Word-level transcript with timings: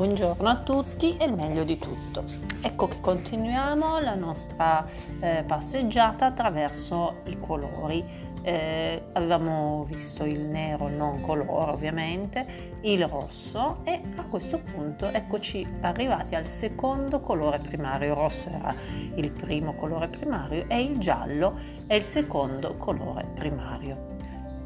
Buongiorno 0.00 0.48
a 0.48 0.56
tutti 0.56 1.18
e 1.18 1.26
il 1.26 1.34
meglio 1.34 1.62
di 1.62 1.76
tutto. 1.76 2.24
Ecco 2.62 2.88
che 2.88 3.00
continuiamo 3.02 4.00
la 4.00 4.14
nostra 4.14 4.86
eh, 5.20 5.44
passeggiata 5.46 6.24
attraverso 6.24 7.16
i 7.24 7.38
colori. 7.38 8.02
Eh, 8.40 9.08
avevamo 9.12 9.84
visto 9.84 10.24
il 10.24 10.40
nero 10.40 10.88
non 10.88 11.20
colore 11.20 11.72
ovviamente, 11.72 12.78
il 12.80 13.06
rosso 13.06 13.80
e 13.84 14.00
a 14.16 14.24
questo 14.24 14.60
punto 14.60 15.04
eccoci 15.08 15.68
arrivati 15.82 16.34
al 16.34 16.46
secondo 16.46 17.20
colore 17.20 17.58
primario. 17.58 18.12
Il 18.12 18.18
rosso 18.18 18.48
era 18.48 18.74
il 19.16 19.30
primo 19.30 19.74
colore 19.74 20.08
primario 20.08 20.64
e 20.66 20.80
il 20.80 20.96
giallo 20.96 21.58
è 21.86 21.92
il 21.92 22.04
secondo 22.04 22.74
colore 22.78 23.26
primario. 23.34 24.16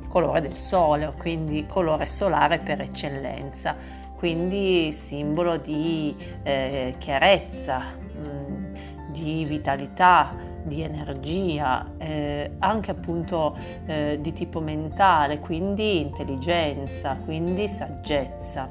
Colore 0.06 0.41
del 0.42 0.55
sole, 0.55 1.12
quindi 1.19 1.66
colore 1.66 2.06
solare 2.06 2.60
per 2.60 2.82
eccellenza 2.82 4.02
quindi 4.24 4.91
simbolo 4.91 5.59
di 5.59 6.16
eh, 6.45 6.95
chiarezza, 6.96 7.78
mh, 7.78 8.27
mm, 8.27 8.74
di 9.09 9.45
vitalità, 9.45 10.34
di 10.62 10.80
energia, 10.80 11.92
eh, 11.98 12.52
anche 12.60 12.91
appunto 12.91 13.55
eh, 13.84 14.16
di 14.23 14.33
tipo 14.33 14.60
mentale, 14.60 15.41
quindi 15.41 16.00
intelligenza, 16.00 17.19
quindi 17.23 17.69
saggezza. 17.69 18.70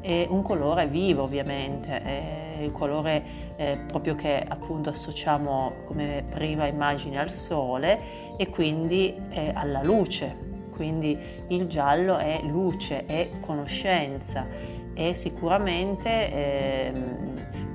E 0.00 0.26
un 0.28 0.42
colore 0.42 0.88
vivo 0.88 1.22
ovviamente, 1.22 2.02
è 2.02 2.56
il 2.62 2.72
colore 2.72 3.22
eh, 3.54 3.78
proprio 3.86 4.16
che 4.16 4.44
appunto 4.48 4.90
associamo 4.90 5.74
come 5.84 6.24
prima 6.28 6.66
immagine 6.66 7.20
al 7.20 7.30
sole 7.30 8.36
e 8.36 8.48
quindi 8.48 9.14
alla 9.54 9.82
luce, 9.84 10.46
quindi 10.74 11.16
il 11.48 11.66
giallo 11.66 12.16
è 12.16 12.40
luce, 12.42 13.04
è 13.06 13.30
conoscenza 13.40 14.77
è 14.98 15.12
sicuramente 15.12 16.32
eh, 16.32 16.92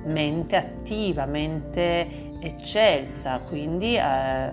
mente 0.04 0.56
attiva, 0.56 1.24
mente 1.24 2.36
eccelsa, 2.38 3.38
quindi 3.38 3.96
eh, 3.96 4.02
è 4.02 4.52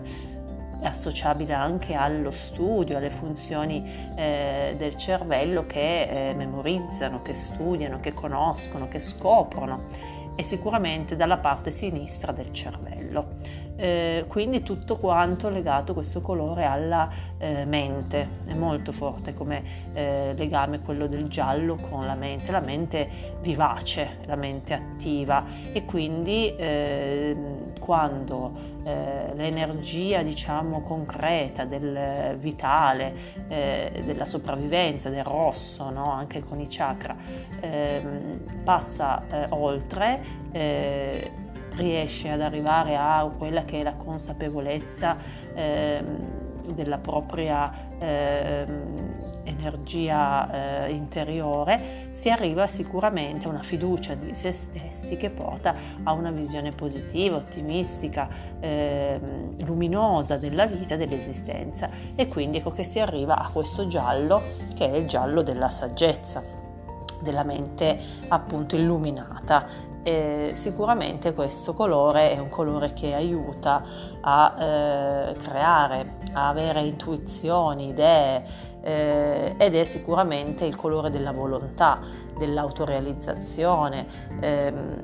associabile 0.85 1.53
anche 1.53 1.95
allo 1.95 2.31
studio, 2.31 2.95
alle 2.95 3.09
funzioni 3.09 3.83
eh, 4.15 4.75
del 4.77 4.95
cervello 4.95 5.65
che 5.65 6.29
eh, 6.29 6.33
memorizzano, 6.33 7.21
che 7.21 7.33
studiano, 7.33 7.99
che 7.99 8.13
conoscono, 8.13 8.87
che 8.87 8.99
scoprono. 8.99 9.87
E 10.35 10.43
sicuramente 10.43 11.17
dalla 11.17 11.39
parte 11.39 11.71
sinistra 11.71 12.31
del 12.31 12.53
cervello 12.53 13.35
eh, 13.81 14.25
quindi 14.27 14.61
tutto 14.61 14.97
quanto 14.97 15.49
legato 15.49 15.95
questo 15.95 16.21
colore 16.21 16.65
alla 16.65 17.09
eh, 17.39 17.65
mente, 17.65 18.27
è 18.45 18.53
molto 18.53 18.91
forte 18.91 19.33
come 19.33 19.63
eh, 19.93 20.35
legame 20.35 20.81
quello 20.81 21.07
del 21.07 21.27
giallo 21.27 21.77
con 21.77 22.05
la 22.05 22.13
mente, 22.13 22.51
la 22.51 22.59
mente 22.59 23.09
vivace, 23.41 24.19
la 24.27 24.35
mente 24.35 24.75
attiva 24.75 25.43
e 25.73 25.83
quindi 25.85 26.53
ehm, 26.55 27.79
quando 27.79 28.69
eh, 28.83 29.33
l'energia 29.33 30.21
diciamo 30.21 30.83
concreta 30.83 31.65
del 31.65 32.37
vitale, 32.37 33.13
eh, 33.47 34.03
della 34.05 34.25
sopravvivenza, 34.25 35.09
del 35.09 35.23
rosso, 35.23 35.89
no? 35.89 36.11
anche 36.11 36.41
con 36.41 36.59
i 36.59 36.67
chakra, 36.69 37.15
ehm, 37.61 38.61
passa 38.63 39.23
eh, 39.27 39.45
oltre 39.49 41.39
riesce 41.81 42.29
ad 42.29 42.41
arrivare 42.41 42.95
a 42.95 43.29
quella 43.37 43.63
che 43.63 43.79
è 43.79 43.83
la 43.83 43.93
consapevolezza 43.93 45.17
eh, 45.53 46.03
della 46.73 46.99
propria 46.99 47.71
eh, 47.99 48.65
energia 49.43 50.85
eh, 50.85 50.91
interiore, 50.91 52.09
si 52.11 52.29
arriva 52.29 52.67
sicuramente 52.67 53.47
a 53.47 53.49
una 53.49 53.61
fiducia 53.61 54.13
di 54.13 54.33
se 54.35 54.51
stessi 54.51 55.17
che 55.17 55.31
porta 55.31 55.75
a 56.03 56.11
una 56.11 56.31
visione 56.31 56.71
positiva, 56.71 57.37
ottimistica, 57.37 58.29
ehm, 58.59 59.65
luminosa 59.65 60.37
della 60.37 60.67
vita, 60.67 60.95
dell'esistenza. 60.95 61.89
E 62.15 62.27
quindi 62.27 62.57
ecco 62.57 62.71
che 62.71 62.83
si 62.83 62.99
arriva 62.99 63.37
a 63.37 63.49
questo 63.49 63.87
giallo 63.87 64.41
che 64.75 64.91
è 64.91 64.95
il 64.95 65.07
giallo 65.07 65.41
della 65.41 65.69
saggezza 65.69 66.60
della 67.21 67.43
mente 67.43 67.99
appunto 68.27 68.75
illuminata. 68.75 69.89
E 70.03 70.51
sicuramente 70.55 71.33
questo 71.33 71.73
colore 71.73 72.31
è 72.31 72.39
un 72.39 72.49
colore 72.49 72.89
che 72.89 73.13
aiuta 73.13 73.83
a 74.21 74.55
eh, 74.59 75.33
creare, 75.33 76.17
a 76.33 76.47
avere 76.47 76.81
intuizioni, 76.81 77.89
idee 77.89 78.43
eh, 78.81 79.53
ed 79.57 79.75
è 79.75 79.83
sicuramente 79.83 80.65
il 80.65 80.75
colore 80.75 81.11
della 81.11 81.31
volontà, 81.31 81.99
dell'autorealizzazione, 82.35 84.07
ehm, 84.39 85.01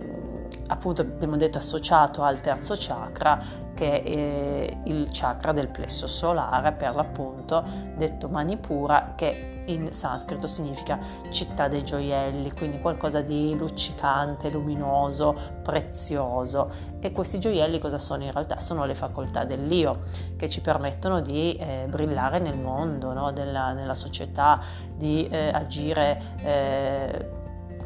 appunto 0.67 1.01
abbiamo 1.01 1.35
detto 1.35 1.59
associato 1.59 2.23
al 2.23 2.41
terzo 2.41 2.75
chakra 2.77 3.65
che 3.73 4.01
è 4.01 4.77
il 4.85 5.07
chakra 5.11 5.51
del 5.51 5.67
plesso 5.67 6.07
solare 6.07 6.71
per 6.71 6.95
l'appunto 6.95 7.63
detto 7.95 8.27
Manipura 8.27 9.13
che 9.15 9.56
in 9.67 9.91
sanscrito 9.93 10.47
significa 10.47 10.99
città 11.29 11.67
dei 11.67 11.83
gioielli, 11.83 12.51
quindi 12.51 12.79
qualcosa 12.79 13.21
di 13.21 13.55
luccicante, 13.55 14.49
luminoso, 14.49 15.35
prezioso. 15.63 16.95
E 16.99 17.11
questi 17.11 17.39
gioielli 17.39 17.79
cosa 17.79 17.97
sono 17.97 18.23
in 18.23 18.31
realtà? 18.31 18.59
Sono 18.59 18.85
le 18.85 18.95
facoltà 18.95 19.43
dell'io 19.43 19.99
che 20.35 20.49
ci 20.49 20.61
permettono 20.61 21.21
di 21.21 21.55
eh, 21.55 21.85
brillare 21.89 22.39
nel 22.39 22.57
mondo, 22.57 23.13
no? 23.13 23.31
Della, 23.31 23.71
nella 23.73 23.95
società, 23.95 24.61
di 24.95 25.27
eh, 25.27 25.49
agire 25.49 26.21
eh, 26.41 27.36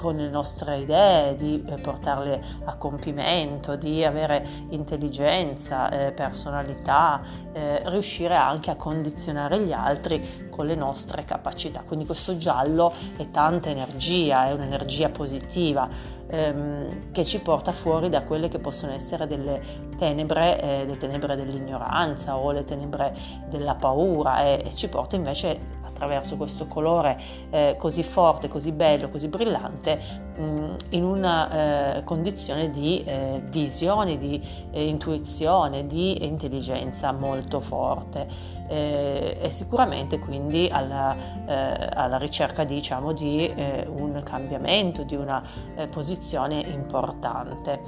con 0.02 0.16
le 0.16 0.30
nostre 0.30 0.80
idee, 0.80 1.36
di 1.36 1.64
eh, 1.64 1.76
portarle 1.76 2.44
a 2.66 2.76
compimento, 2.76 3.76
di 3.76 4.04
avere 4.04 4.44
intelligenza, 4.70 5.92
eh, 5.92 6.12
personalità, 6.12 7.22
eh, 7.54 7.88
riuscire 7.88 8.36
anche 8.36 8.72
a 8.72 8.76
condizionare 8.76 9.60
gli 9.60 9.72
altri 9.72 10.48
con 10.50 10.66
le 10.66 10.74
nostre 10.74 11.24
capacità. 11.24 11.84
Quindi 11.86 12.08
questo 12.08 12.36
giallo 12.38 12.92
è 13.16 13.30
tanta 13.30 13.70
energia, 13.70 14.48
è 14.48 14.54
un'energia 14.54 15.10
positiva 15.10 15.88
ehm, 16.28 17.12
che 17.12 17.24
ci 17.24 17.40
porta 17.40 17.72
fuori 17.72 18.10
da 18.10 18.24
quelle 18.24 18.48
che 18.48 18.58
possono 18.58 18.94
essere 18.94 19.28
delle 19.28 19.62
tenebre, 20.00 20.60
eh, 20.62 20.86
le 20.86 20.98
tenebre 20.98 21.36
dell'ignoranza 21.36 22.38
o 22.38 22.52
le 22.52 22.64
tenebre 22.64 23.16
della 23.50 23.76
paura 23.76 24.42
e, 24.44 24.64
e 24.66 24.74
ci 24.74 24.90
porta 24.90 25.16
invece 25.16 25.81
attraverso 26.02 26.36
questo 26.36 26.66
colore 26.66 27.20
eh, 27.52 27.76
così 27.78 28.02
forte, 28.02 28.48
così 28.48 28.72
bello, 28.72 29.10
così 29.10 29.28
brillante, 29.28 30.00
mh, 30.36 30.44
mm, 30.44 30.74
in 30.90 31.04
una 31.04 31.98
eh, 31.98 32.04
condizione 32.04 32.72
di 32.72 33.04
eh, 33.04 33.42
visione, 33.46 34.18
di 34.18 34.42
eh, 34.72 34.88
intuizione, 34.88 35.86
di 35.86 36.26
intelligenza 36.26 37.12
molto 37.12 37.60
forte. 37.60 38.60
Eh, 38.68 39.38
e 39.42 39.52
sicuramente 39.52 40.18
quindi 40.18 40.70
alla, 40.72 41.14
eh, 41.46 41.90
alla 41.94 42.18
ricerca 42.18 42.64
diciamo, 42.64 43.12
di 43.12 43.54
un 43.98 44.22
cambiamento, 44.24 45.04
di 45.04 45.16
una 45.16 45.44
posizione 45.90 46.62
importante. 46.62 47.80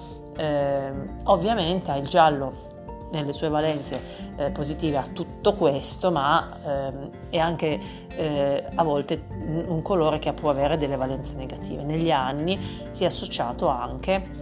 ovviamente 1.24 1.96
il 1.98 2.08
giallo 2.08 2.73
nelle 3.14 3.32
sue 3.32 3.48
valenze 3.48 4.02
eh, 4.36 4.50
positive 4.50 4.98
a 4.98 5.06
tutto 5.14 5.54
questo, 5.54 6.12
ma 6.12 6.50
ehm, 6.66 7.10
è 7.30 7.38
anche 7.38 7.80
eh, 8.16 8.64
a 8.74 8.84
volte 8.84 9.24
un 9.30 9.82
colore 9.82 10.20
che 10.20 10.34
può 10.34 10.50
avere 10.50 10.78
delle 10.78 10.96
valenze 10.96 11.36
negative. 11.36 11.84
Negli 11.84 12.12
anni 12.12 12.60
si 12.90 13.04
è 13.04 13.08
associato 13.08 13.68
anche 13.68 14.42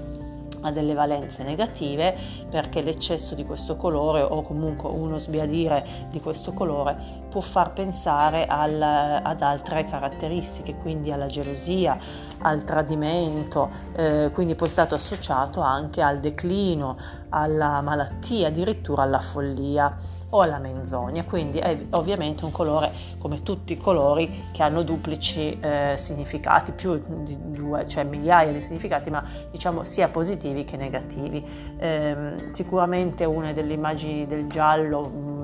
a 0.61 0.71
delle 0.71 0.93
valenze 0.93 1.43
negative 1.43 2.15
perché 2.49 2.81
l'eccesso 2.81 3.35
di 3.35 3.43
questo 3.43 3.75
colore 3.75 4.21
o 4.21 4.43
comunque 4.43 4.89
uno 4.89 5.17
sbiadire 5.17 6.07
di 6.11 6.21
questo 6.21 6.53
colore 6.53 6.95
può 7.29 7.41
far 7.41 7.73
pensare 7.73 8.45
al, 8.45 8.81
ad 8.81 9.41
altre 9.41 9.85
caratteristiche, 9.85 10.75
quindi 10.75 11.11
alla 11.11 11.27
gelosia, 11.27 11.97
al 12.41 12.63
tradimento, 12.63 13.69
eh, 13.95 14.29
quindi 14.33 14.55
poi 14.55 14.67
è 14.67 14.71
stato 14.71 14.95
associato 14.95 15.61
anche 15.61 16.01
al 16.01 16.19
declino, 16.19 16.97
alla 17.29 17.81
malattia, 17.81 18.47
addirittura 18.47 19.03
alla 19.03 19.19
follia 19.19 20.19
o 20.31 20.41
alla 20.41 20.59
menzogna, 20.59 21.23
quindi 21.25 21.59
è 21.59 21.77
ovviamente 21.91 22.45
un 22.45 22.51
colore 22.51 22.91
come 23.17 23.43
tutti 23.43 23.73
i 23.73 23.77
colori 23.77 24.45
che 24.51 24.63
hanno 24.63 24.81
duplici 24.81 25.59
eh, 25.59 25.93
significati, 25.97 26.71
più 26.71 27.01
di 27.23 27.37
due, 27.51 27.87
cioè 27.87 28.03
migliaia 28.03 28.51
di 28.51 28.61
significati, 28.61 29.09
ma 29.09 29.23
diciamo 29.49 29.83
sia 29.83 30.07
positivi 30.07 30.63
che 30.63 30.77
negativi. 30.77 31.45
Eh, 31.77 32.49
sicuramente 32.51 33.25
una 33.25 33.51
delle 33.51 33.73
immagini 33.73 34.25
del 34.25 34.47
giallo 34.47 35.40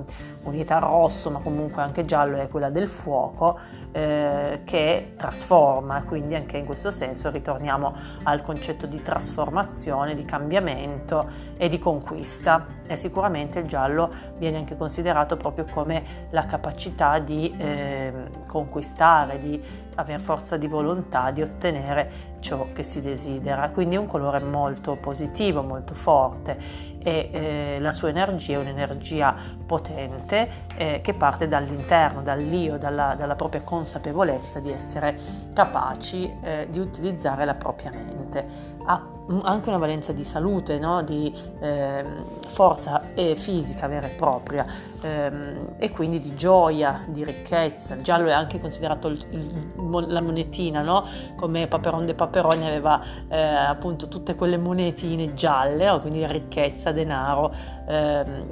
al 0.70 0.82
rosso, 0.82 1.30
ma 1.30 1.40
comunque 1.40 1.82
anche 1.82 2.06
giallo, 2.06 2.38
è 2.38 2.48
quella 2.48 2.70
del 2.70 2.88
fuoco 2.88 3.58
eh, 3.92 4.62
che 4.64 5.14
trasforma, 5.18 6.04
quindi 6.04 6.36
anche 6.36 6.58
in 6.58 6.66
questo 6.66 6.92
senso 6.92 7.30
ritorniamo 7.30 7.94
al 8.24 8.42
concetto 8.42 8.86
di 8.86 9.02
trasformazione, 9.02 10.16
di 10.16 10.26
cambiamento 10.26 11.30
e 11.58 11.68
di 11.68 11.80
conquista. 11.80 12.66
E 12.86 12.98
sicuramente 12.98 13.60
il 13.60 13.68
giallo 13.68 14.10
viene 14.38 14.58
anche 14.58 14.76
considerato 14.76 15.36
proprio 15.38 15.66
come 15.72 16.28
la 16.30 16.46
capacità 16.46 17.20
di 17.20 17.54
eh, 17.58 18.14
conquistare, 18.48 19.40
di 19.40 19.62
avere 19.96 20.20
forza 20.20 20.58
di 20.58 20.68
volontà, 20.68 21.32
di 21.32 21.42
ottenere 21.42 22.36
ciò 22.40 22.68
che 22.72 22.84
si 22.84 23.02
desidera, 23.02 23.70
quindi 23.70 23.96
è 23.96 23.98
un 23.98 24.08
colore 24.08 24.40
molto 24.40 24.96
positivo, 24.96 25.64
molto 25.64 25.96
forte 25.96 26.96
e 27.08 27.30
eh, 27.32 27.78
la 27.80 27.94
sua 27.94 28.10
energia 28.10 28.56
è 28.56 28.58
un'energia 28.58 29.34
potente 29.66 30.66
eh, 30.76 31.00
che 31.02 31.14
parte 31.14 31.48
dall'interno, 31.48 32.22
dall'io, 32.22 32.78
dalla, 32.78 33.16
dalla, 33.18 33.36
propria 33.36 33.62
consapevolezza 33.62 34.60
di 34.60 34.74
essere 34.74 35.18
capaci 35.54 36.30
eh, 36.44 36.68
di 36.70 36.80
utilizzare 36.80 37.46
la 37.46 37.54
propria 37.54 37.92
mente. 37.92 38.17
Ha 38.36 39.16
anche 39.44 39.70
una 39.70 39.78
valenza 39.78 40.14
di 40.14 40.24
salute, 40.24 40.80
no? 40.80 41.02
di 41.02 41.34
ehm, 41.60 42.26
forza 42.48 43.02
fisica 43.36 43.88
vera 43.88 44.08
e 44.08 44.12
propria 44.12 44.66
ehm, 45.02 45.76
e 45.78 45.92
quindi 45.92 46.20
di 46.20 46.34
gioia, 46.36 47.04
di 47.08 47.24
ricchezza. 47.24 47.96
Il 47.96 48.02
giallo 48.02 48.30
è 48.30 48.32
anche 48.32 48.60
considerato 48.60 49.10
il, 49.10 49.26
il, 49.32 50.06
la 50.08 50.22
monetina, 50.22 50.82
no? 50.82 51.06
come 51.36 51.68
Paperon 51.68 52.06
de 52.06 52.14
Paperoni 52.14 52.66
aveva 52.66 53.02
eh, 53.28 53.38
appunto 53.38 54.08
tutte 54.08 54.36
quelle 54.36 54.58
monetine 54.58 55.34
gialle, 55.34 55.86
no? 55.86 56.00
quindi 56.00 56.26
ricchezza, 56.26 56.92
denaro, 56.92 57.54
ehm, 57.86 58.46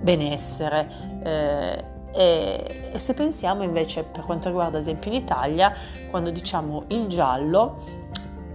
benessere. 0.00 0.90
Eh, 1.22 1.84
e, 2.10 2.92
se 2.96 3.14
pensiamo 3.14 3.62
invece 3.62 4.02
per 4.02 4.24
quanto 4.24 4.48
riguarda 4.48 4.78
esempio 4.78 5.10
in 5.10 5.18
Italia, 5.18 5.72
quando 6.10 6.30
diciamo 6.30 6.84
il 6.88 7.06
giallo, 7.06 8.06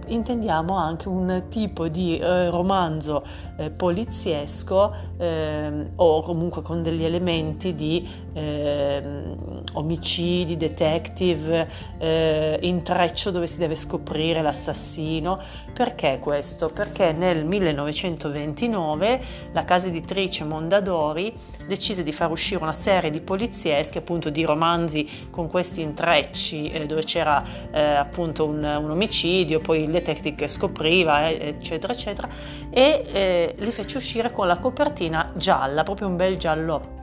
intendiamo 0.06 0.76
anche 0.76 1.08
un 1.08 1.44
tipo 1.48 1.88
di 1.88 2.18
eh, 2.18 2.50
romanzo 2.50 3.24
eh, 3.56 3.70
poliziesco 3.70 4.94
eh, 5.16 5.90
o 5.96 6.22
comunque 6.22 6.62
con 6.62 6.82
degli 6.82 7.04
elementi 7.04 7.74
di 7.74 8.08
ehm, 8.32 9.63
omicidi, 9.74 10.56
detective, 10.56 11.68
eh, 11.98 12.58
intreccio 12.62 13.30
dove 13.30 13.46
si 13.46 13.58
deve 13.58 13.76
scoprire 13.76 14.42
l'assassino. 14.42 15.40
Perché 15.72 16.18
questo? 16.20 16.68
Perché 16.68 17.12
nel 17.12 17.44
1929 17.44 19.20
la 19.52 19.64
casa 19.64 19.88
editrice 19.88 20.44
Mondadori 20.44 21.32
decise 21.66 22.02
di 22.02 22.12
far 22.12 22.30
uscire 22.30 22.62
una 22.62 22.72
serie 22.72 23.10
di 23.10 23.20
polizieschi, 23.20 23.98
appunto 23.98 24.30
di 24.30 24.44
romanzi 24.44 25.28
con 25.30 25.48
questi 25.48 25.80
intrecci 25.80 26.68
eh, 26.68 26.86
dove 26.86 27.04
c'era 27.04 27.42
eh, 27.70 27.80
appunto 27.80 28.46
un, 28.46 28.62
un, 28.62 28.90
omicidio, 28.90 29.60
poi 29.60 29.84
il 29.84 29.90
detective 29.90 30.36
che 30.36 30.48
scopriva, 30.48 31.28
eh, 31.28 31.48
eccetera, 31.48 31.92
eccetera, 31.92 32.28
e 32.70 33.04
eh, 33.12 33.54
li 33.58 33.72
fece 33.72 33.96
uscire 33.96 34.30
con 34.30 34.46
la 34.46 34.58
copertina 34.58 35.32
gialla, 35.36 35.82
proprio 35.82 36.08
un 36.08 36.16
bel 36.16 36.36
giallo 36.38 37.02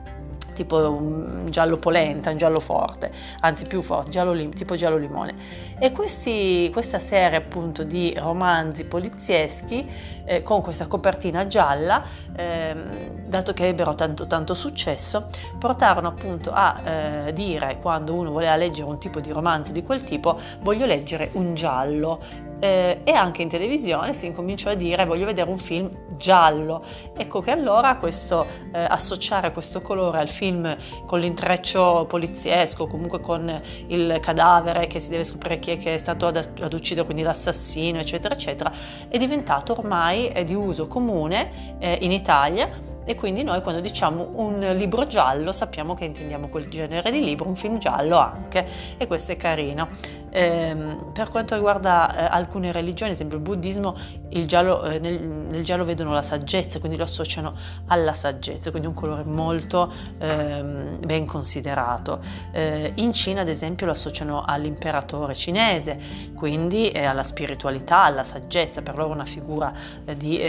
tipo 0.52 0.76
un 0.90 1.46
giallo 1.48 1.78
polenta, 1.78 2.30
un 2.30 2.36
giallo 2.36 2.60
forte, 2.60 3.10
anzi 3.40 3.66
più 3.66 3.82
forte, 3.82 4.10
giallo 4.10 4.32
lim- 4.32 4.54
tipo 4.54 4.74
giallo 4.74 4.96
limone. 4.96 5.34
E 5.78 5.92
questi, 5.92 6.70
questa 6.72 6.98
serie 6.98 7.38
appunto 7.38 7.82
di 7.84 8.14
romanzi 8.16 8.84
polizieschi 8.84 9.88
eh, 10.24 10.42
con 10.42 10.62
questa 10.62 10.86
copertina 10.86 11.46
gialla, 11.46 12.02
ehm, 12.36 13.26
dato 13.26 13.52
che 13.52 13.68
ebbero 13.68 13.94
tanto, 13.94 14.26
tanto 14.26 14.54
successo, 14.54 15.28
portarono 15.58 16.08
appunto 16.08 16.52
a 16.52 16.80
eh, 17.26 17.32
dire 17.32 17.78
quando 17.80 18.14
uno 18.14 18.30
voleva 18.30 18.56
leggere 18.56 18.88
un 18.88 18.98
tipo 18.98 19.20
di 19.20 19.30
romanzo 19.30 19.72
di 19.72 19.82
quel 19.82 20.04
tipo, 20.04 20.38
voglio 20.60 20.86
leggere 20.86 21.30
un 21.34 21.54
giallo 21.54 22.50
eh, 22.62 23.00
e 23.02 23.10
anche 23.10 23.42
in 23.42 23.48
televisione 23.48 24.12
si 24.14 24.26
incominciò 24.26 24.70
a 24.70 24.74
dire 24.74 25.04
voglio 25.04 25.26
vedere 25.26 25.50
un 25.50 25.58
film 25.58 25.90
giallo. 26.16 26.84
Ecco 27.16 27.40
che 27.40 27.50
allora 27.50 27.96
questo, 27.96 28.46
eh, 28.72 28.78
associare 28.78 29.50
questo 29.50 29.82
colore 29.82 30.20
al 30.20 30.28
film 30.28 30.76
con 31.04 31.18
l'intreccio 31.18 32.06
poliziesco, 32.08 32.86
comunque 32.86 33.20
con 33.20 33.60
il 33.88 34.18
cadavere 34.20 34.86
che 34.86 35.00
si 35.00 35.10
deve 35.10 35.24
scoprire 35.24 35.58
chi 35.58 35.72
è 35.72 35.78
che 35.78 35.94
è 35.94 35.98
stato 35.98 36.28
ad, 36.28 36.36
ad 36.36 36.72
uccidere, 36.72 37.04
quindi 37.04 37.24
l'assassino, 37.24 37.98
eccetera, 37.98 38.34
eccetera, 38.34 38.72
è 39.08 39.18
diventato 39.18 39.72
ormai 39.72 40.32
di 40.44 40.54
uso 40.54 40.86
comune 40.86 41.78
eh, 41.80 41.98
in 42.02 42.12
Italia 42.12 42.90
e 43.04 43.16
quindi 43.16 43.42
noi 43.42 43.60
quando 43.62 43.80
diciamo 43.80 44.30
un 44.34 44.60
libro 44.76 45.08
giallo 45.08 45.50
sappiamo 45.50 45.94
che 45.94 46.04
intendiamo 46.04 46.46
quel 46.46 46.68
genere 46.68 47.10
di 47.10 47.24
libro, 47.24 47.48
un 47.48 47.56
film 47.56 47.78
giallo 47.78 48.18
anche 48.18 48.64
e 48.96 49.08
questo 49.08 49.32
è 49.32 49.36
carino. 49.36 50.20
Eh, 50.34 50.96
per 51.12 51.28
quanto 51.28 51.54
riguarda 51.54 52.16
eh, 52.16 52.24
alcune 52.34 52.72
religioni, 52.72 53.10
ad 53.10 53.16
esempio 53.16 53.36
il 53.36 53.42
buddismo, 53.42 53.94
il 54.30 54.46
giallo, 54.46 54.82
eh, 54.84 54.98
nel, 54.98 55.20
nel, 55.20 55.62
giallo 55.62 55.84
vedono 55.84 56.12
la 56.12 56.22
saggezza, 56.22 56.78
quindi 56.78 56.96
lo 56.96 57.04
associano 57.04 57.54
alla 57.88 58.14
saggezza, 58.14 58.70
quindi 58.70 58.88
un 58.88 58.94
colore 58.94 59.24
molto 59.24 59.92
ehm, 60.18 61.00
ben 61.04 61.26
considerato. 61.26 62.20
Eh, 62.50 62.92
in 62.96 63.12
Cina, 63.12 63.42
ad 63.42 63.48
esempio, 63.48 63.84
lo 63.84 63.92
associano 63.92 64.42
all'imperatore 64.46 65.34
cinese, 65.34 66.00
quindi 66.34 66.90
eh, 66.90 67.04
alla 67.04 67.24
spiritualità, 67.24 68.04
alla 68.04 68.24
saggezza, 68.24 68.80
per 68.80 68.96
loro 68.96 69.12
una 69.12 69.26
figura 69.26 69.70
eh, 70.06 70.16
di 70.16 70.40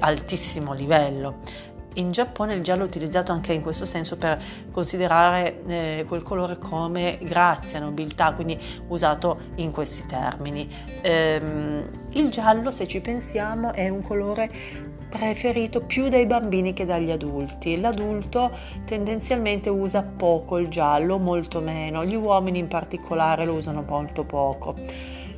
altissimo 0.00 0.72
livello. 0.72 1.70
In 1.94 2.10
Giappone 2.10 2.54
il 2.54 2.62
giallo 2.62 2.84
è 2.84 2.86
utilizzato 2.86 3.32
anche 3.32 3.52
in 3.52 3.62
questo 3.62 3.84
senso 3.84 4.16
per 4.16 4.40
considerare 4.70 5.62
eh, 5.66 6.04
quel 6.08 6.22
colore 6.22 6.58
come 6.58 7.18
grazia, 7.22 7.80
nobiltà, 7.80 8.32
quindi 8.32 8.58
usato 8.88 9.40
in 9.56 9.70
questi 9.70 10.06
termini. 10.06 10.68
Ehm, 11.02 11.88
il 12.10 12.30
giallo, 12.30 12.70
se 12.70 12.86
ci 12.86 13.00
pensiamo, 13.00 13.72
è 13.72 13.88
un 13.88 14.02
colore 14.02 14.50
preferito 15.12 15.82
più 15.82 16.08
dai 16.08 16.24
bambini 16.24 16.72
che 16.72 16.86
dagli 16.86 17.10
adulti. 17.10 17.78
L'adulto 17.78 18.50
tendenzialmente 18.86 19.68
usa 19.68 20.02
poco 20.02 20.56
il 20.56 20.68
giallo, 20.68 21.18
molto 21.18 21.60
meno, 21.60 22.02
gli 22.04 22.14
uomini 22.14 22.58
in 22.58 22.68
particolare 22.68 23.44
lo 23.44 23.52
usano 23.52 23.84
molto 23.86 24.24
poco. 24.24 24.74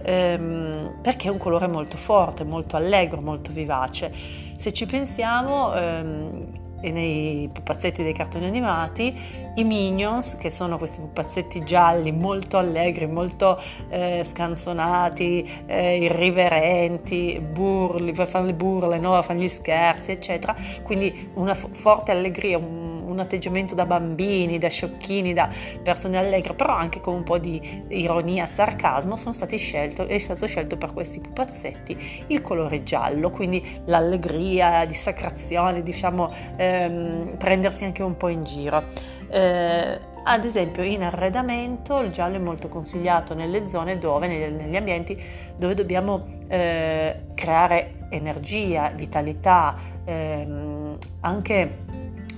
Ehm, 0.04 0.98
perché 1.00 1.28
è 1.28 1.30
un 1.30 1.38
colore 1.38 1.66
molto 1.66 1.96
forte, 1.96 2.44
molto 2.44 2.76
allegro, 2.76 3.20
molto 3.20 3.52
vivace. 3.52 4.12
Se 4.56 4.72
ci 4.72 4.86
pensiamo, 4.86 5.74
ehm, 5.74 6.62
nei 6.90 7.48
pupazzetti 7.52 8.02
dei 8.02 8.12
cartoni 8.12 8.46
animati, 8.46 9.14
i 9.54 9.64
Minions, 9.64 10.36
che 10.36 10.50
sono 10.50 10.76
questi 10.78 11.00
pupazzetti 11.00 11.60
gialli 11.64 12.12
molto 12.12 12.58
allegri, 12.58 13.06
molto 13.06 13.60
eh, 13.88 14.22
scanzonati, 14.24 15.64
eh, 15.66 15.96
irriverenti, 15.96 17.40
burli, 17.40 18.14
fanno 18.14 18.46
le 18.46 18.54
burle, 18.54 18.98
no? 18.98 19.20
fanno 19.22 19.40
gli 19.40 19.48
scherzi, 19.48 20.10
eccetera. 20.10 20.54
Quindi 20.82 21.30
una 21.34 21.54
f- 21.54 21.68
forte 21.70 22.10
allegria, 22.10 22.58
un, 22.58 22.93
un, 23.14 23.20
atteggiamento 23.20 23.74
da 23.74 23.86
bambini, 23.86 24.58
da 24.58 24.68
sciocchini, 24.68 25.32
da 25.32 25.48
persone 25.82 26.18
allegre, 26.18 26.54
però 26.54 26.74
anche 26.74 27.00
con 27.00 27.14
un 27.14 27.22
po' 27.22 27.38
di 27.38 27.84
ironia, 27.88 28.46
sarcasmo, 28.46 29.16
sono 29.16 29.32
stati 29.32 29.56
scelto, 29.56 30.06
è 30.06 30.18
stato 30.18 30.46
scelto 30.46 30.76
per 30.76 30.92
questi 30.92 31.20
pupazzetti 31.20 32.24
il 32.28 32.42
colore 32.42 32.82
giallo, 32.82 33.30
quindi 33.30 33.80
l'allegria, 33.86 34.70
la 34.70 34.84
dissacrazione, 34.84 35.82
diciamo. 35.82 36.32
Eh, 36.56 36.74
ehm, 36.74 37.36
prendersi 37.38 37.84
anche 37.84 38.02
un 38.02 38.16
po' 38.16 38.28
in 38.28 38.44
giro. 38.44 38.82
Eh, 39.28 40.12
ad 40.26 40.44
esempio 40.44 40.82
in 40.82 41.02
arredamento 41.02 42.00
il 42.00 42.10
giallo 42.10 42.36
è 42.36 42.38
molto 42.38 42.68
consigliato 42.68 43.34
nelle 43.34 43.68
zone 43.68 43.98
dove, 43.98 44.26
negli 44.26 44.76
ambienti 44.76 45.20
dove 45.56 45.74
dobbiamo 45.74 46.42
eh, 46.48 47.26
creare 47.34 48.06
energia, 48.08 48.88
vitalità, 48.88 49.74
ehm, 50.04 50.96
anche 51.20 51.83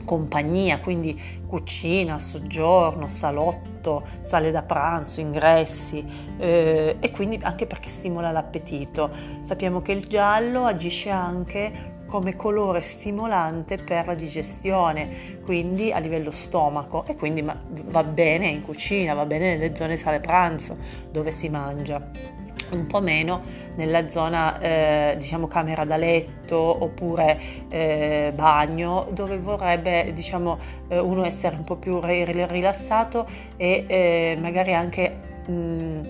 compagnia, 0.06 0.78
quindi 0.78 1.20
cucina, 1.46 2.18
soggiorno, 2.18 3.08
salotto, 3.08 4.06
sale 4.22 4.50
da 4.50 4.62
pranzo, 4.62 5.20
ingressi 5.20 6.02
eh, 6.38 6.96
e 6.98 7.10
quindi 7.10 7.38
anche 7.42 7.66
perché 7.66 7.90
stimola 7.90 8.30
l'appetito. 8.30 9.10
Sappiamo 9.42 9.82
che 9.82 9.92
il 9.92 10.06
giallo 10.06 10.64
agisce 10.64 11.10
anche 11.10 11.94
come 12.06 12.36
colore 12.36 12.80
stimolante 12.80 13.76
per 13.76 14.06
la 14.06 14.14
digestione, 14.14 15.40
quindi 15.44 15.92
a 15.92 15.98
livello 15.98 16.30
stomaco 16.30 17.04
e 17.06 17.16
quindi 17.16 17.42
va 17.42 18.04
bene 18.04 18.46
in 18.46 18.64
cucina, 18.64 19.12
va 19.12 19.26
bene 19.26 19.56
nelle 19.56 19.74
zone 19.74 19.96
sale 19.96 20.20
pranzo 20.20 20.76
dove 21.10 21.32
si 21.32 21.48
mangia 21.48 22.45
un 22.70 22.86
po' 22.86 23.00
meno 23.00 23.42
nella 23.76 24.08
zona 24.08 24.58
eh, 24.60 25.14
diciamo 25.18 25.46
camera 25.46 25.84
da 25.84 25.96
letto 25.96 26.56
oppure 26.56 27.38
eh, 27.68 28.32
bagno 28.34 29.08
dove 29.10 29.38
vorrebbe 29.38 30.12
diciamo 30.12 30.58
eh, 30.88 30.98
uno 30.98 31.24
essere 31.24 31.56
un 31.56 31.64
po' 31.64 31.76
più 31.76 32.00
rilassato 32.00 33.26
e 33.56 33.84
eh, 33.86 34.38
magari 34.40 34.74
anche 34.74 35.16
mh, 35.46 36.00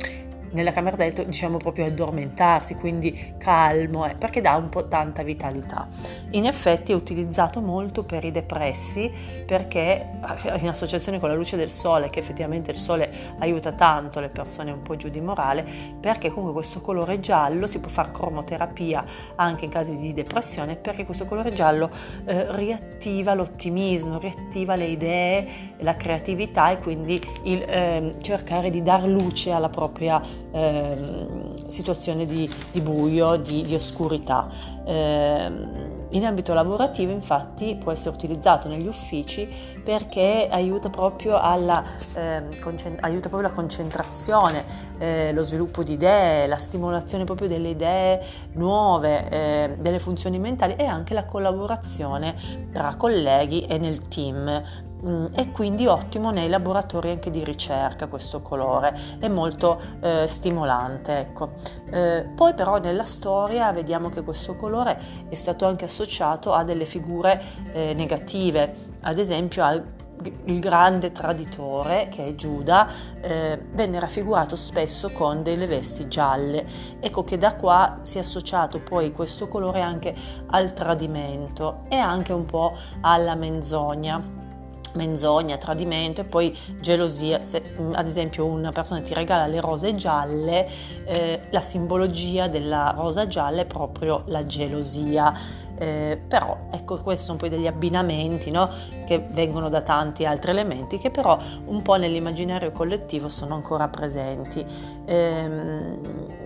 nella 0.56 0.72
camera 0.72 0.96
da 0.96 1.04
letto 1.04 1.22
diciamo 1.22 1.58
proprio 1.58 1.84
addormentarsi, 1.84 2.74
quindi 2.76 3.34
calmo, 3.36 4.06
eh, 4.06 4.14
perché 4.14 4.40
dà 4.40 4.56
un 4.56 4.70
po' 4.70 4.88
tanta 4.88 5.22
vitalità. 5.22 5.86
In 6.30 6.46
effetti 6.46 6.92
è 6.92 6.94
utilizzato 6.94 7.60
molto 7.60 8.04
per 8.04 8.24
i 8.24 8.30
depressi 8.30 9.12
perché 9.46 10.12
eh, 10.44 10.58
in 10.58 10.68
associazione 10.68 11.20
con 11.20 11.28
la 11.28 11.34
luce 11.34 11.58
del 11.58 11.68
sole, 11.68 12.08
che 12.08 12.20
effettivamente 12.20 12.70
il 12.70 12.78
sole 12.78 13.34
aiuta 13.38 13.72
tanto 13.72 14.18
le 14.18 14.28
persone 14.28 14.70
un 14.70 14.80
po' 14.80 14.96
giù 14.96 15.10
di 15.10 15.20
morale, 15.20 15.64
perché 16.00 16.30
comunque 16.30 16.54
questo 16.54 16.80
colore 16.80 17.20
giallo 17.20 17.66
si 17.66 17.78
può 17.78 17.90
fare 17.90 18.10
cromoterapia 18.10 19.04
anche 19.34 19.66
in 19.66 19.70
casi 19.70 19.94
di 19.96 20.14
depressione, 20.14 20.76
perché 20.76 21.04
questo 21.04 21.26
colore 21.26 21.50
giallo 21.50 21.90
eh, 22.24 22.46
riattiva 22.56 23.34
l'ottimismo, 23.34 24.18
riattiva 24.18 24.74
le 24.74 24.86
idee, 24.86 25.46
la 25.80 25.96
creatività 25.96 26.70
e 26.70 26.78
quindi 26.78 27.20
il 27.42 27.62
eh, 27.62 28.14
cercare 28.22 28.70
di 28.70 28.82
dar 28.82 29.04
luce 29.04 29.50
alla 29.50 29.68
propria 29.68 30.44
Ehm, 30.52 31.46
situazioni 31.66 32.26
di, 32.26 32.50
di 32.70 32.80
buio, 32.80 33.36
di, 33.36 33.62
di 33.62 33.74
oscurità. 33.74 34.48
Eh, 34.84 35.50
in 36.10 36.24
ambito 36.24 36.54
lavorativo 36.54 37.10
infatti 37.10 37.76
può 37.76 37.90
essere 37.90 38.14
utilizzato 38.14 38.68
negli 38.68 38.86
uffici 38.86 39.48
perché 39.84 40.46
aiuta 40.50 40.88
proprio, 40.88 41.38
alla, 41.38 41.82
eh, 42.14 42.44
concent- 42.60 43.02
aiuta 43.02 43.28
proprio 43.28 43.48
la 43.48 43.54
concentrazione, 43.54 44.64
eh, 44.98 45.32
lo 45.32 45.42
sviluppo 45.42 45.82
di 45.82 45.94
idee, 45.94 46.46
la 46.46 46.56
stimolazione 46.56 47.24
proprio 47.24 47.48
delle 47.48 47.70
idee 47.70 48.22
nuove, 48.52 49.28
eh, 49.28 49.76
delle 49.78 49.98
funzioni 49.98 50.38
mentali 50.38 50.76
e 50.76 50.84
anche 50.84 51.12
la 51.12 51.24
collaborazione 51.24 52.68
tra 52.72 52.94
colleghi 52.96 53.62
e 53.62 53.78
nel 53.78 54.06
team 54.08 54.62
mm, 55.06 55.26
e 55.34 55.50
quindi 55.52 55.86
ottimo 55.86 56.30
nei 56.30 56.48
laboratori 56.48 57.10
anche 57.10 57.30
di 57.30 57.44
ricerca 57.44 58.06
questo 58.06 58.42
colore, 58.42 58.98
è 59.18 59.28
molto 59.28 59.80
eh, 60.00 60.26
stimolante. 60.26 61.18
Ecco. 61.18 61.50
Eh, 61.90 62.26
poi 62.34 62.54
però 62.54 62.78
nella 62.78 63.04
storia 63.04 63.72
vediamo 63.72 64.08
che 64.08 64.22
questo 64.22 64.56
colore 64.56 64.98
è 65.28 65.34
stato 65.34 65.66
anche 65.66 65.84
associato 65.84 66.52
a 66.52 66.64
delle 66.64 66.84
figure 66.84 67.42
eh, 67.72 67.94
negative, 67.94 68.94
ad 69.00 69.18
esempio 69.18 69.64
al 69.64 69.84
il 70.44 70.60
grande 70.60 71.12
traditore, 71.12 72.08
che 72.10 72.26
è 72.28 72.34
Giuda, 72.34 72.88
eh, 73.20 73.58
venne 73.72 74.00
raffigurato 74.00 74.56
spesso 74.56 75.10
con 75.10 75.42
delle 75.42 75.66
vesti 75.66 76.08
gialle. 76.08 76.64
Ecco 77.00 77.24
che 77.24 77.38
da 77.38 77.54
qua 77.54 77.98
si 78.02 78.18
è 78.18 78.20
associato 78.20 78.80
poi 78.80 79.12
questo 79.12 79.48
colore 79.48 79.80
anche 79.80 80.14
al 80.48 80.72
tradimento 80.72 81.82
e 81.88 81.96
anche 81.96 82.32
un 82.32 82.46
po' 82.46 82.76
alla 83.00 83.34
menzogna 83.34 84.44
menzogna, 84.96 85.56
tradimento 85.56 86.22
e 86.22 86.24
poi 86.24 86.56
gelosia. 86.80 87.40
Se 87.40 87.62
ad 87.92 88.06
esempio 88.06 88.44
una 88.46 88.72
persona 88.72 89.00
ti 89.00 89.14
regala 89.14 89.46
le 89.46 89.60
rose 89.60 89.94
gialle, 89.94 90.68
eh, 91.04 91.40
la 91.50 91.60
simbologia 91.60 92.48
della 92.48 92.92
rosa 92.96 93.26
gialla 93.26 93.62
è 93.62 93.66
proprio 93.66 94.22
la 94.26 94.44
gelosia. 94.44 95.64
Eh, 95.78 96.20
però 96.26 96.68
ecco 96.70 96.96
questi 97.02 97.24
sono 97.24 97.36
poi 97.36 97.50
degli 97.50 97.66
abbinamenti 97.66 98.50
no? 98.50 98.70
che 99.04 99.26
vengono 99.30 99.68
da 99.68 99.82
tanti 99.82 100.24
altri 100.24 100.52
elementi 100.52 100.96
che 100.98 101.10
però 101.10 101.38
un 101.66 101.82
po' 101.82 101.96
nell'immaginario 101.96 102.72
collettivo 102.72 103.28
sono 103.28 103.54
ancora 103.54 103.88
presenti. 103.88 104.64
Eh, 105.04 105.94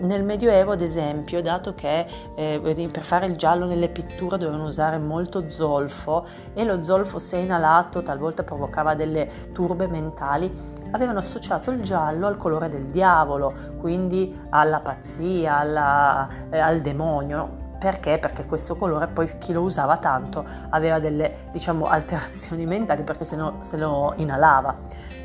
nel 0.01 0.23
Medioevo 0.23 0.71
ad 0.71 0.81
esempio, 0.81 1.41
dato 1.41 1.73
che 1.73 2.05
eh, 2.35 2.89
per 2.91 3.03
fare 3.03 3.25
il 3.25 3.35
giallo 3.35 3.65
nelle 3.65 3.89
pitture 3.89 4.37
dovevano 4.37 4.65
usare 4.65 4.97
molto 4.97 5.49
zolfo 5.49 6.25
e 6.53 6.63
lo 6.63 6.83
zolfo 6.83 7.19
se 7.19 7.37
inalato 7.37 8.01
talvolta 8.01 8.43
provocava 8.43 8.95
delle 8.95 9.29
turbe 9.53 9.87
mentali, 9.87 10.51
avevano 10.91 11.19
associato 11.19 11.71
il 11.71 11.81
giallo 11.81 12.27
al 12.27 12.37
colore 12.37 12.69
del 12.69 12.87
diavolo, 12.87 13.53
quindi 13.79 14.37
alla 14.49 14.79
pazzia, 14.79 15.59
alla, 15.59 16.27
eh, 16.49 16.59
al 16.59 16.81
demonio. 16.81 17.60
Perché? 17.81 18.19
Perché 18.19 18.45
questo 18.45 18.75
colore 18.75 19.07
poi 19.07 19.27
chi 19.39 19.53
lo 19.53 19.61
usava 19.61 19.97
tanto 19.97 20.45
aveva 20.69 20.99
delle 20.99 21.47
diciamo 21.51 21.85
alterazioni 21.85 22.67
mentali 22.67 23.01
perché 23.01 23.23
se, 23.25 23.35
no, 23.35 23.57
se 23.61 23.75
lo 23.75 24.13
inalava. 24.17 24.77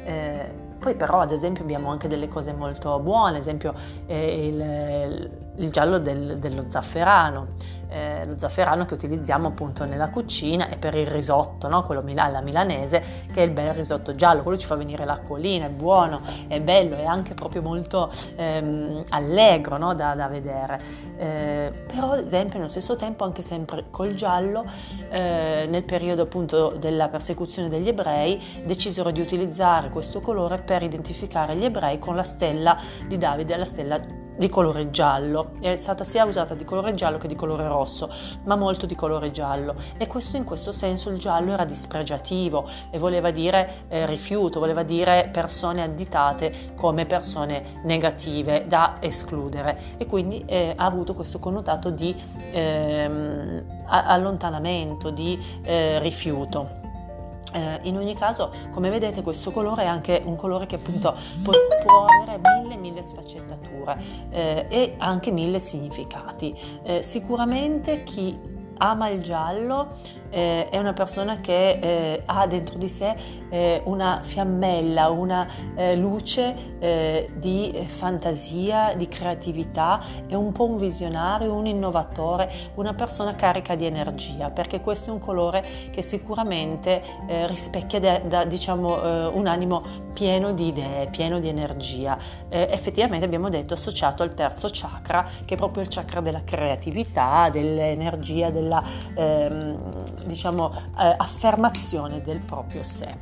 Eh, 0.03 0.65
poi 0.79 0.95
però 0.95 1.21
ad 1.21 1.33
esempio 1.33 1.63
abbiamo 1.63 1.91
anche 1.91 2.09
delle 2.09 2.29
cose 2.29 2.55
molto 2.55 2.99
buone, 3.01 3.37
ad 3.37 3.43
esempio 3.43 3.75
eh, 4.07 4.47
il, 4.47 5.31
il, 5.57 5.71
giallo 5.71 5.99
del, 5.99 6.39
dello 6.39 6.65
zafferano 6.67 7.49
eh, 7.89 8.25
lo 8.27 8.39
zafferano 8.39 8.85
che 8.85 8.95
utilizziamo 8.95 9.49
appunto 9.49 9.85
nella 9.85 10.09
cucina 10.09 10.69
e 10.69 10.77
per 10.77 10.95
il 10.95 11.07
risotto, 11.07 11.69
no? 11.69 11.85
quello 11.85 12.05
alla 12.17 12.41
milanese, 12.41 13.03
che 13.33 13.43
è 13.43 13.45
il 13.45 13.51
bel 13.51 13.73
risotto 13.75 14.15
giallo, 14.15 14.43
quello 14.43 14.59
ci 14.59 14.67
fa 14.67 14.75
venire 14.75 15.05
l'acquolina, 15.05 15.67
è 15.67 15.71
buono, 15.71 16.21
è 16.49 16.61
bello, 16.61 16.97
è 16.97 17.05
anche 17.05 17.35
proprio 17.35 17.63
molto 17.63 18.13
ehm, 18.37 19.05
allegro 19.11 19.77
no? 19.77 19.95
da, 19.95 20.15
da, 20.15 20.29
vedere. 20.29 20.81
Eh, 21.17 21.73
però 21.87 22.13
ad 22.13 22.25
esempio 22.25 22.59
nello 22.59 22.71
stesso 22.71 22.97
tempo 22.97 23.25
anche 23.25 23.43
sempre 23.43 23.87
col 23.91 24.15
giallo, 24.15 24.65
eh, 25.09 25.67
nel 25.69 25.85
periodo 25.85 26.23
appunto 26.23 26.75
della 26.79 27.09
persecuzione 27.09 27.69
degli 27.69 27.89
ebrei, 27.89 28.63
decisero 28.65 29.11
di 29.11 29.21
utilizzare 29.21 29.91
questo 29.91 30.21
colore 30.21 30.59
per 30.59 30.83
identificare 30.83 31.57
gli 31.57 31.65
ebrei 31.65 31.99
con 31.99 32.17
la 32.17 32.25
stella 32.25 32.79
di 33.07 33.19
Davide, 33.19 33.57
la 33.57 33.65
stella 33.65 34.16
di 34.37 34.49
colore 34.49 34.91
giallo, 34.91 35.53
è 35.61 35.77
stata 35.77 36.05
sia 36.05 36.25
usata 36.25 36.55
di 36.55 36.65
colore 36.65 36.93
giallo 36.93 37.19
che 37.19 37.29
di 37.29 37.37
colore 37.37 37.67
rosso, 37.67 38.11
ma 38.45 38.57
molto 38.57 38.87
di 38.87 38.95
colore 38.95 39.31
giallo. 39.31 39.75
E 39.97 40.07
questo 40.07 40.37
in 40.37 40.45
questo 40.45 40.73
senso 40.73 41.11
il 41.11 41.19
giallo 41.19 41.53
era 41.53 41.65
dispregiativo 41.65 42.69
e 42.91 42.99
voleva 42.99 43.31
dire 43.31 43.85
eh, 43.89 44.07
rifiuto, 44.07 44.61
voleva 44.61 44.83
dire 44.83 45.29
persone 45.33 45.83
additate 45.83 46.75
come 46.77 47.07
persone 47.07 47.81
negative 47.83 48.67
da 48.67 48.97
escludere. 49.01 49.79
E 49.97 50.07
quindi 50.07 50.45
eh, 50.47 50.75
ha 50.77 50.85
avuto 50.85 51.15
questo 51.15 51.39
connotato 51.39 51.91
di 51.91 52.15
ehm, 52.53 53.85
allontanamento, 53.87 55.11
di 55.11 55.39
eh, 55.63 55.99
rifiuto. 56.01 56.86
Eh, 57.57 57.89
in 57.89 57.97
ogni 57.97 58.15
caso, 58.15 58.53
come 58.71 58.91
vedete, 58.91 59.23
questo 59.23 59.51
colore 59.51 59.85
è 59.85 59.87
anche 59.87 60.21
un 60.23 60.37
colore 60.37 60.67
che 60.67 60.75
appunto 60.75 61.17
può, 61.43 61.55
può 61.83 62.05
avere 62.05 62.39
mille, 62.61 62.77
mille 62.77 63.03
sfaccettature 63.03 63.97
eh, 64.29 64.67
e 64.69 64.95
anche 64.99 65.31
mille 65.31 65.59
significati. 65.59 66.55
Eh, 66.83 67.03
sicuramente 67.03 68.05
chi 68.05 68.39
ama 68.79 69.09
il 69.09 69.23
giallo 69.23 69.97
eh, 70.31 70.69
è 70.69 70.79
una 70.79 70.93
persona 70.93 71.41
che 71.41 71.79
eh, 71.81 72.23
ha 72.25 72.47
dentro 72.47 72.79
di 72.79 72.89
sé 72.89 73.15
eh, 73.49 73.81
una 73.85 74.21
fiammella, 74.23 75.09
una 75.11 75.47
eh, 75.75 75.97
luce 75.97 76.77
eh, 76.79 77.31
di 77.35 77.73
fantasia, 77.89 78.95
di 78.95 79.09
creatività, 79.09 80.03
è 80.27 80.35
un 80.35 80.53
po' 80.53 80.65
un 80.65 80.77
visionario, 80.77 81.53
un 81.53 81.67
innovatore, 81.67 82.51
una 82.75 82.95
persona 82.95 83.35
carica 83.35 83.75
di 83.75 83.87
energia, 83.87 84.51
perché 84.51 84.81
questo 84.81 85.11
è 85.11 85.13
un 85.13 85.21
colore 85.21 85.65
che 85.91 86.03
sicuramente 86.03 87.03
eh, 87.27 87.47
rispecchia 87.47 88.01
da, 88.01 88.19
da, 88.19 88.45
diciamo, 88.45 88.95
un 89.33 89.47
animo 89.47 89.83
pieno 90.13 90.53
di 90.53 90.69
idee, 90.69 91.09
pieno 91.09 91.39
di 91.39 91.49
energia. 91.49 92.19
effettivamente 92.49 93.25
abbiamo 93.25 93.49
detto 93.49 93.75
associato 93.75 94.23
al 94.23 94.35
terzo 94.35 94.69
chakra, 94.73 95.29
che 95.45 95.55
è 95.55 95.57
proprio 95.57 95.83
il 95.83 95.89
chakra 95.89 96.21
della 96.21 96.43
creatività, 96.45 97.49
dell'energia, 97.51 98.51
della 98.51 98.83
ehm, 99.15 100.15
diciamo, 100.25 100.73
eh, 100.99 101.15
affermazione 101.17 102.23
del 102.23 102.41
proprio 102.41 102.83
sé. 102.83 103.15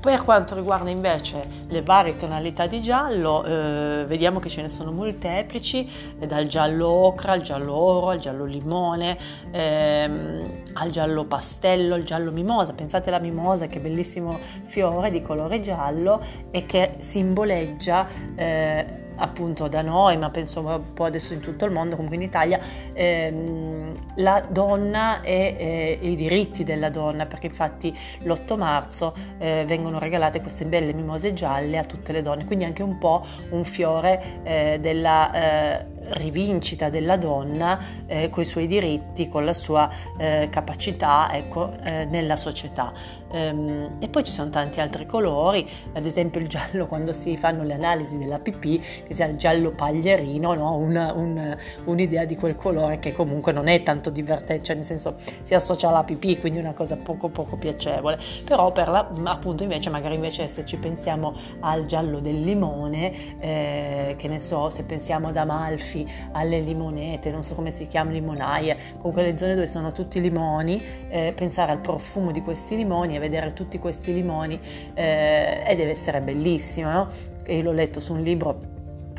Per 0.00 0.22
quanto 0.22 0.54
riguarda 0.54 0.90
invece 0.90 1.64
le 1.66 1.82
varie 1.82 2.14
tonalità 2.14 2.68
di 2.68 2.80
giallo, 2.80 3.44
eh, 3.44 4.04
vediamo 4.06 4.38
che 4.38 4.48
ce 4.48 4.62
ne 4.62 4.68
sono 4.68 4.92
molteplici, 4.92 5.90
dal 6.24 6.46
giallo 6.46 6.86
ocra 6.88 7.32
al 7.32 7.42
giallo 7.42 7.74
oro, 7.74 8.10
al 8.10 8.18
giallo 8.18 8.44
limone, 8.44 9.18
ehm, 9.50 10.62
al 10.74 10.90
giallo 10.90 11.24
pastello, 11.24 11.96
al 11.96 12.04
giallo 12.04 12.30
mimosa. 12.30 12.74
Pensate 12.74 13.08
alla 13.08 13.18
mimosa, 13.18 13.66
che 13.66 13.80
bellissimo 13.80 14.38
fiore 14.66 15.10
di 15.10 15.20
colore 15.20 15.58
giallo 15.58 16.22
e 16.52 16.64
che 16.64 16.94
simboleggia 16.98 18.06
eh, 18.36 19.06
appunto 19.18 19.68
da 19.68 19.82
noi, 19.82 20.16
ma 20.16 20.30
penso 20.30 20.60
un 20.60 20.92
po' 20.94 21.04
adesso 21.04 21.32
in 21.32 21.40
tutto 21.40 21.64
il 21.64 21.72
mondo, 21.72 21.94
comunque 21.94 22.16
in 22.16 22.22
Italia, 22.22 22.58
ehm, 22.92 23.92
la 24.16 24.44
donna 24.48 25.20
e 25.22 25.56
eh, 25.58 25.98
i 26.00 26.16
diritti 26.16 26.64
della 26.64 26.90
donna, 26.90 27.26
perché 27.26 27.46
infatti 27.46 27.96
l'8 28.22 28.56
marzo 28.56 29.14
eh, 29.38 29.64
vengono 29.66 29.98
regalate 29.98 30.40
queste 30.40 30.64
belle 30.64 30.92
mimose 30.92 31.32
gialle 31.34 31.78
a 31.78 31.84
tutte 31.84 32.12
le 32.12 32.22
donne, 32.22 32.44
quindi 32.44 32.64
anche 32.64 32.82
un 32.82 32.98
po' 32.98 33.24
un 33.50 33.64
fiore 33.64 34.40
eh, 34.42 34.78
della 34.80 35.32
eh, 35.32 35.86
rivincita 36.10 36.90
della 36.90 37.16
donna 37.16 37.78
eh, 38.06 38.28
con 38.30 38.42
i 38.42 38.46
suoi 38.46 38.66
diritti, 38.66 39.28
con 39.28 39.44
la 39.44 39.54
sua 39.54 39.88
eh, 40.18 40.48
capacità 40.50 41.28
ecco, 41.32 41.72
nella 42.08 42.36
società. 42.36 42.92
Um, 43.30 43.96
e 43.98 44.08
poi 44.08 44.24
ci 44.24 44.32
sono 44.32 44.48
tanti 44.48 44.80
altri 44.80 45.04
colori, 45.04 45.68
ad 45.92 46.06
esempio 46.06 46.40
il 46.40 46.48
giallo 46.48 46.86
quando 46.88 47.12
si 47.12 47.36
fanno 47.36 47.62
le 47.62 47.74
analisi 47.74 48.16
della 48.16 48.38
pipì, 48.38 48.80
che 49.06 49.12
sia 49.12 49.26
il 49.26 49.36
giallo 49.36 49.72
paglierino, 49.72 50.54
no? 50.54 50.76
una, 50.76 51.12
un, 51.12 51.56
un'idea 51.84 52.24
di 52.24 52.36
quel 52.36 52.56
colore 52.56 52.98
che 52.98 53.12
comunque 53.12 53.52
non 53.52 53.68
è 53.68 53.82
tanto 53.82 54.08
divertente, 54.08 54.64
cioè 54.64 54.76
nel 54.76 54.84
senso 54.84 55.16
si 55.42 55.54
associa 55.54 55.88
alla 55.88 56.04
pipì, 56.04 56.38
quindi 56.38 56.58
una 56.58 56.72
cosa 56.72 56.96
poco 56.96 57.28
poco 57.28 57.56
piacevole, 57.56 58.18
però 58.44 58.72
per 58.72 58.88
la, 58.88 59.10
appunto 59.24 59.62
invece 59.62 59.90
magari 59.90 60.14
invece 60.14 60.48
se 60.48 60.64
ci 60.64 60.78
pensiamo 60.78 61.34
al 61.60 61.84
giallo 61.84 62.20
del 62.20 62.40
limone, 62.40 63.38
eh, 63.40 64.14
che 64.16 64.28
ne 64.28 64.40
so, 64.40 64.70
se 64.70 64.84
pensiamo 64.84 65.28
ad 65.28 65.36
Amalfi, 65.36 65.97
alle 66.32 66.60
limonete, 66.60 67.30
non 67.30 67.42
so 67.42 67.54
come 67.54 67.70
si 67.70 67.86
chiamano 67.86 68.16
limonaie, 68.16 68.76
con 68.98 69.12
quelle 69.12 69.36
zone 69.38 69.54
dove 69.54 69.66
sono 69.66 69.92
tutti 69.92 70.20
limoni, 70.20 70.82
eh, 71.08 71.32
pensare 71.34 71.72
al 71.72 71.80
profumo 71.80 72.30
di 72.32 72.42
questi 72.42 72.76
limoni 72.76 73.18
vedere 73.18 73.52
tutti 73.52 73.78
questi 73.78 74.12
limoni 74.12 74.60
eh, 74.94 75.62
e 75.66 75.74
deve 75.76 75.92
essere 75.92 76.20
bellissimo, 76.20 76.90
no? 76.90 77.06
E 77.44 77.62
l'ho 77.62 77.72
letto 77.72 78.00
su 78.00 78.12
un 78.12 78.20
libro 78.20 78.76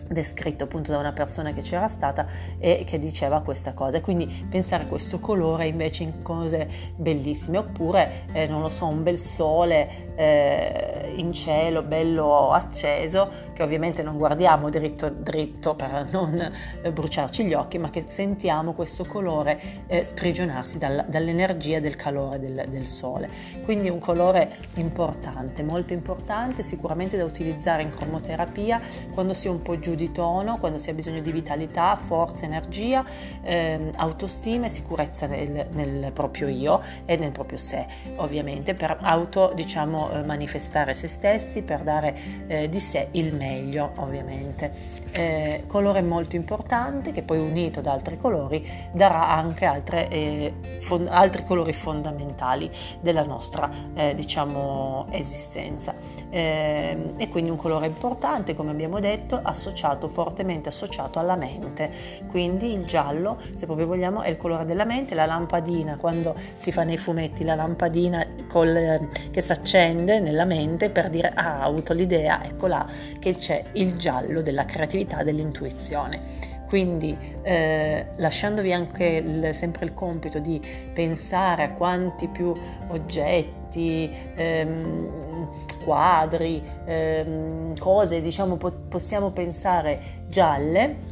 descritto 0.09 0.63
appunto 0.63 0.91
da 0.91 0.97
una 0.97 1.13
persona 1.13 1.53
che 1.53 1.61
c'era 1.61 1.87
stata 1.87 2.27
e 2.57 2.83
che 2.85 2.99
diceva 2.99 3.41
questa 3.41 3.73
cosa. 3.73 3.97
E 3.97 4.01
quindi 4.01 4.47
pensare 4.49 4.83
a 4.83 4.87
questo 4.87 5.19
colore 5.19 5.67
invece 5.67 6.03
in 6.03 6.21
cose 6.21 6.67
bellissime. 6.95 7.59
Oppure 7.59 8.25
eh, 8.33 8.47
non 8.47 8.61
lo 8.61 8.69
so 8.69 8.87
un 8.87 9.03
bel 9.03 9.17
sole 9.17 10.08
eh, 10.19 11.13
in 11.15 11.31
cielo 11.31 11.81
bello 11.81 12.51
acceso 12.51 13.47
che 13.53 13.63
ovviamente 13.63 14.03
non 14.03 14.17
guardiamo 14.17 14.69
dritto 14.69 15.09
dritto 15.09 15.75
per 15.75 16.07
non 16.11 16.51
eh, 16.81 16.91
bruciarci 16.91 17.45
gli 17.45 17.53
occhi, 17.53 17.77
ma 17.77 17.89
che 17.89 18.03
sentiamo 18.05 18.73
questo 18.73 19.05
colore 19.05 19.59
eh, 19.87 20.03
sprigionarsi 20.03 20.77
dal, 20.77 21.05
dall'energia 21.07 21.79
del 21.79 21.95
calore 21.95 22.39
del, 22.39 22.65
del 22.69 22.85
sole. 22.85 23.29
Quindi 23.63 23.89
un 23.89 23.99
colore 23.99 24.57
importante, 24.75 25.63
molto 25.63 25.93
importante, 25.93 26.63
sicuramente 26.63 27.17
da 27.17 27.23
utilizzare 27.23 27.81
in 27.81 27.89
cromoterapia 27.89 28.81
quando 29.13 29.33
si 29.33 29.47
è 29.47 29.49
un 29.49 29.61
po' 29.61 29.79
giù 29.79 29.95
di 29.95 30.11
tono, 30.11 30.57
quando 30.57 30.79
si 30.79 30.89
ha 30.89 30.93
bisogno 30.93 31.19
di 31.21 31.31
vitalità, 31.31 31.95
forza, 31.95 32.45
energia, 32.45 33.05
ehm, 33.41 33.91
autostima 33.95 34.65
e 34.65 34.69
sicurezza 34.69 35.27
nel, 35.27 35.67
nel, 35.71 36.11
proprio 36.11 36.47
io 36.47 36.81
e 37.05 37.17
nel 37.17 37.31
proprio 37.31 37.57
sé, 37.57 37.85
ovviamente, 38.17 38.73
per 38.73 38.97
auto 39.01 39.51
diciamo 39.53 40.08
eh, 40.11 40.23
manifestare 40.23 40.93
se 40.93 41.07
stessi, 41.07 41.61
per 41.61 41.81
dare 41.81 42.17
eh, 42.47 42.69
di 42.69 42.79
sé 42.79 43.07
il 43.11 43.35
meglio 43.35 43.91
ovviamente. 43.95 44.71
Eh, 45.11 45.63
colore 45.67 46.01
molto 46.01 46.35
importante 46.35 47.11
che 47.11 47.23
poi 47.23 47.39
unito 47.39 47.79
ad 47.79 47.87
altri 47.87 48.17
colori 48.17 48.67
darà 48.91 49.29
anche 49.29 49.65
altre, 49.65 50.07
eh, 50.07 50.53
fond- 50.79 51.07
altri 51.09 51.43
colori 51.43 51.73
fondamentali 51.73 52.71
della 53.01 53.23
nostra 53.23 53.69
eh, 53.93 54.13
diciamo 54.15 55.07
esistenza. 55.11 55.93
E 56.29 57.27
quindi 57.29 57.49
un 57.49 57.57
colore 57.57 57.87
importante 57.87 58.53
come 58.53 58.71
abbiamo 58.71 58.99
detto 58.99 59.39
associato 59.41 60.07
fortemente 60.07 60.69
associato 60.69 61.19
alla 61.19 61.35
mente. 61.35 61.91
Quindi 62.27 62.73
il 62.73 62.85
giallo 62.85 63.37
se 63.55 63.65
proprio 63.65 63.87
vogliamo 63.87 64.21
è 64.21 64.29
il 64.29 64.37
colore 64.37 64.65
della 64.65 64.85
mente. 64.85 65.15
La 65.15 65.25
lampadina 65.25 65.97
quando 65.97 66.35
si 66.57 66.71
fa 66.71 66.83
nei 66.83 66.97
fumetti 66.97 67.43
la 67.43 67.55
lampadina 67.55 68.25
col, 68.47 69.07
che 69.31 69.41
si 69.41 69.51
accende 69.51 69.98
nella 70.03 70.45
mente 70.45 70.89
per 70.89 71.09
dire 71.09 71.31
ah, 71.33 71.65
ho 71.65 71.69
avuto 71.69 71.93
l'idea 71.93 72.43
ecco 72.43 72.67
là 72.67 72.85
che 73.19 73.35
c'è 73.35 73.63
il 73.73 73.97
giallo 73.97 74.41
della 74.41 74.65
creatività, 74.65 75.23
dell'intuizione. 75.23 76.57
Quindi 76.69 77.17
eh, 77.41 78.05
lasciandovi 78.17 78.71
anche 78.71 79.03
il, 79.03 79.55
sempre 79.55 79.85
il 79.85 79.95
compito 79.95 80.37
di 80.37 80.61
pensare 80.93 81.63
a 81.63 81.73
quanti 81.73 82.27
più 82.27 82.53
oggetti, 82.89 84.07
ehm, 84.35 85.47
quadri, 85.83 86.61
ehm, 86.85 87.75
cose 87.79 88.21
diciamo 88.21 88.57
po- 88.57 88.83
possiamo 88.87 89.31
pensare 89.31 89.99
gialle, 90.27 91.08